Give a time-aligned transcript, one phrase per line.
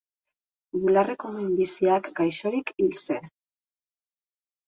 [0.85, 3.27] Bularreko minbiziak gaixorik hil zen.